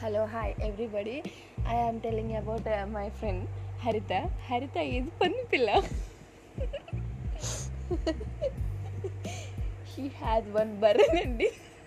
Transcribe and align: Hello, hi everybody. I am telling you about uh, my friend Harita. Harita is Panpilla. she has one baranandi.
Hello, 0.00 0.26
hi 0.26 0.54
everybody. 0.60 1.22
I 1.66 1.74
am 1.74 2.00
telling 2.00 2.30
you 2.30 2.38
about 2.38 2.66
uh, 2.66 2.86
my 2.86 3.10
friend 3.10 3.46
Harita. 3.82 4.30
Harita 4.48 4.80
is 4.82 5.06
Panpilla. 5.20 5.84
she 9.94 10.08
has 10.20 10.44
one 10.44 10.80
baranandi. 10.80 11.48